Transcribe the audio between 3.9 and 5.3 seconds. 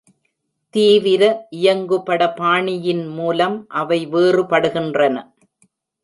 வேறுபடுகின்றன.